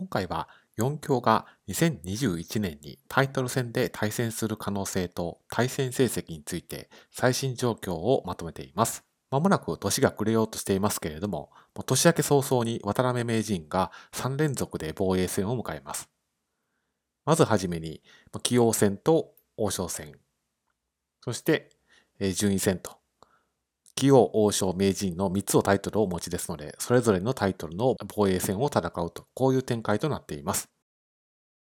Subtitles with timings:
[0.00, 0.48] 今回は
[0.78, 9.04] 4強が2021年にタイトル戦で対戦する可能性と対戦成績について最新状況をまとめています。
[9.30, 11.50] まもなく年が暮れようとしていますけれども、
[11.84, 16.08] 年明け早々に渡辺名人が3連続で防衛戦を迎えます。
[17.26, 20.14] まずはじめに、棋王戦と王将戦、
[21.20, 21.68] そして
[22.34, 22.99] 順位戦と、
[24.00, 30.70] 棋王、王将、名人の3つのタイトルをお持ちですので、それぞれのタイトルの防衛戦を戦うと、こういう展開となっています。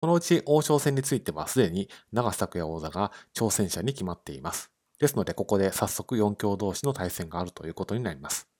[0.00, 4.70] このうち王将戦についてはすでに長瀬拓也王座が挑戦者に決まっています。
[4.98, 8.51] ですので、ここで早速4強同士の対戦があるということになります。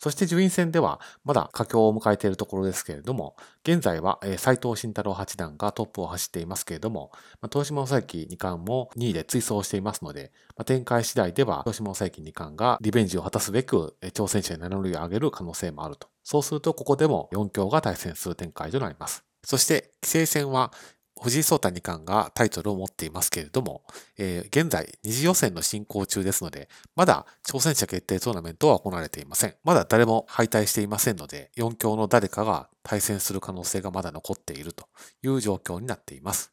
[0.00, 7.10] そして順位戦ではまだ佳境を迎えているところですけれども、現在は斎藤慎太郎八段がトップを走っていますけれども、
[7.50, 10.32] 東島正幸二冠も2位で追走していますので、
[10.66, 16.08] 展開次第では東島正幸二冠がリベンジを果たすべく挑戦者に名乗りを上げる可能性もあると。
[16.22, 19.24] そうするとここでも4強が対戦する展開となります。
[19.44, 20.72] そして、棋聖戦は
[21.24, 23.82] 藤井聡太二冠がタイトルを持っていますけれども、
[24.18, 29.54] えー、現在二次予選の進行中ですので、まだ挑戦者決定トーナメントは行われていません。
[29.64, 34.86] まだ誰も敗退していませんので、4強の誰かが対戦する可能性がまだ残っていると
[35.22, 36.52] いう状況になっています。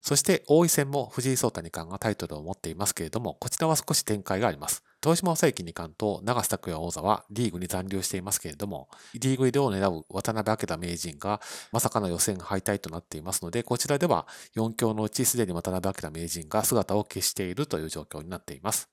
[0.00, 4.84] そして王位戦も藤井聡太二冠がタイトルを持っていますけれども、こちらは少し展開があります。
[5.04, 11.40] 豊島正幸二冠と長瀬拓也王座はリーグに残留していますけれども、リーグ入りを狙う渡辺明名人が
[11.72, 18.90] まさかの予選敗退となっていますので、こちらでは4強のうちすでに渡辺明名人が姿を消しているという状況になっています。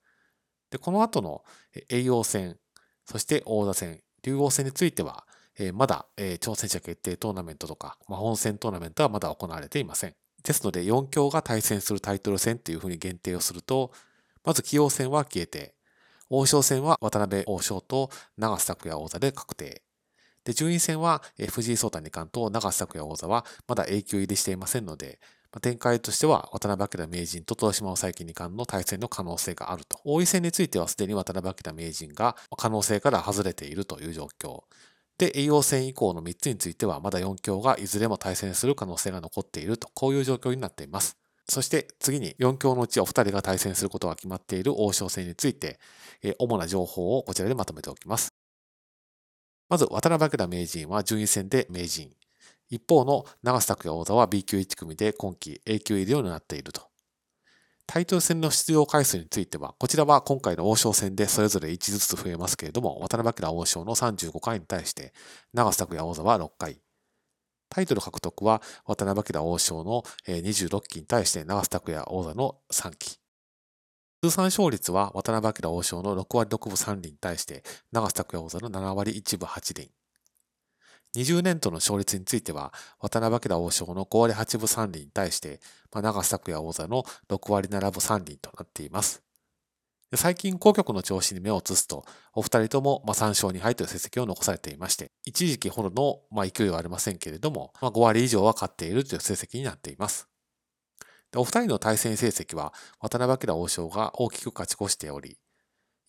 [0.71, 1.43] で、この後の
[1.89, 2.57] 栄養戦、
[3.05, 5.27] そして王座戦、竜王戦については、
[5.59, 10.15] えまだ、え挑戦者決定トーナメントとか、ま、本戦トーナメントはまだ行われていません。
[10.43, 13.91] ですので、4強が対戦するタイトル戦っていうふうに限定をすると、
[14.43, 15.75] まず棋王戦は消えて、
[16.30, 19.81] 王将戦は渡辺王将と長瀬拓也王座で確定。
[20.44, 21.21] で、順位戦は
[21.52, 25.19] 藤井聡太二冠と長瀬拓也王座はまだ A 級入りしていませんので、
[25.61, 29.99] 展開としては渡辺明名人と豊島正幸二冠の対戦の可能性があると。
[30.05, 34.64] 王位戦についてはすでに渡辺明名人が可能性から外れているという状況。
[35.17, 41.17] で、栄養戦以降の3つについては、まだ4強がいずれも対戦する可能性が残っていると、こういう状況になっています。
[41.49, 45.80] そして次に4強のうちお二人が対戦することが決まっている王将戦について
[46.21, 48.33] え、主な情報をこちらでまとめておきます。
[49.70, 52.11] まず、渡辺明名人は順位戦で名人。
[52.70, 56.89] 一方の長瀬拓也王座は B 級1組で今季 A 級入りを狙っていると。
[57.87, 65.14] タイトル戦の出場回数については、こちらは今回の王将戦でそれぞれ1ずつ増えますけれども、渡辺明王将の35回に対して、
[65.54, 66.80] 長瀬拓也王座は6回。
[67.69, 73.19] タイトル獲得は渡辺明王将の26期に対して長瀬拓也王座の3期。
[74.21, 79.91] 通算勝率は渡辺明王将の6割6分3厘に対して長瀬拓也王座の7割1分8厘。
[81.15, 85.59] 20年度の勝率については、渡辺明王将の5割8分3厘に対して、
[85.91, 89.23] 長瀬拓也王座の6割7分3厘となっています。
[90.15, 92.03] 最近、皇局の調子に目を移すと、
[92.33, 100.27] お二人ともま3勝2敗という成績を残されていまして、一時期ほどのま勢いはありませんけれども、ま、5割以上は勝っているという成績になっています。
[101.36, 105.37] お二人の対戦成績は、渡辺明王将が大きく勝ち越しており、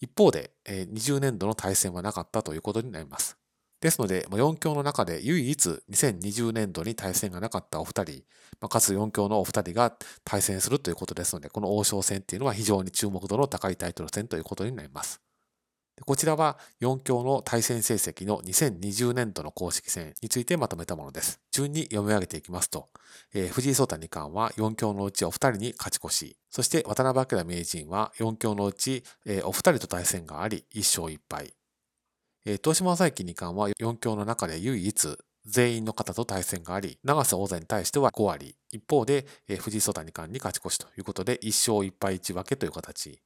[0.00, 3.39] 一方で、20年度の対戦はなかったということになります。
[3.80, 8.22] ですので、4強の中で唯一2020年度に対戦がなかったお二人、
[8.68, 15.20] かつ4強のお二人が対戦するということですので、この王将戦っていうのは非常に注目度の高いタイトル戦ということになります。
[16.06, 21.40] こちらは4強の対戦成績の2020年度の公式戦についてまとめたものです。
[21.50, 22.88] 順に読み上げていきますと、
[23.34, 31.52] えー、藤井聡太二冠は4強のうちお二人に勝ち越し、そして渡辺明名人は4強のうち、えー、お二人と対戦があり1勝1敗。
[32.44, 38.56] 東島正幸二冠は4強の中で唯一全員の方と対戦があり、長瀬王座に対しては5割。
[38.70, 39.26] 一方で、
[39.58, 43.20] 藤井聡太二冠に勝ち越しということで、1勝1敗1分けという形。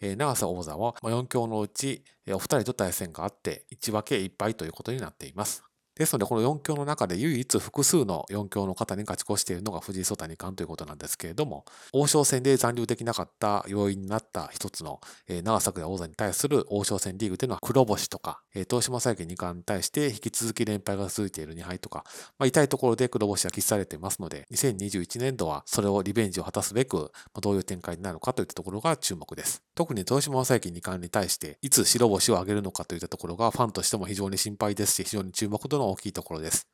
[0.00, 5.64] えー、長瀬王座は4強のうち、お二人と対戦があって、1分け1敗ということになっています。
[5.96, 22.04] ですので、この4強の中で唯一複数の4強の方に勝ち越しているのが藤井聡太二冠ということなんですけれども、王将戦で残留できなかった要因になった一つの、えー、長崎王座に対する王将戦リーグというのは黒星とか、えー、東島佐伯二冠に対して引き続き連敗が続いている2敗とか、
[22.38, 29.62] まあ、痛いところで黒星が喫されていますので、2021年度はそれをリベンジを果たすべく、まあ、どういう展開になるかといったところが注目です。
[29.74, 36.66] 特に東島佐伯二冠に対して、いつ白星を挙げるのかといったところがファンとしても非常に心配ですし、非常に注目度の大きいところです。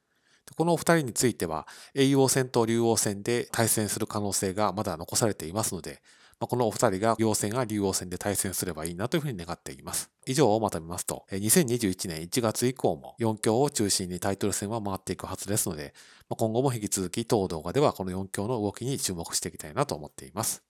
[0.54, 6.00] このお二人については、栄王戦と竜王戦で対戦する可能性がまだ残されていますので、
[6.38, 10.10] このお二人が行戦が竜王戦で対戦すればいいなというふうに願っています。
[10.26, 15.94] 以上をまとめますと、2021年1月以降も4強を中心にタイトル戦は回っていくはずですので、
[16.28, 20.65] 今後も引き続き当動画ではこの4強の動きに注目していきたいなと思っています。